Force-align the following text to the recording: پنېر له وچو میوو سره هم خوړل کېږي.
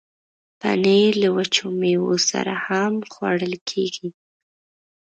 پنېر 0.59 1.11
له 1.23 1.29
وچو 1.35 1.65
میوو 1.79 2.15
سره 2.29 2.53
هم 2.67 2.93
خوړل 3.11 3.53
کېږي. 3.69 4.09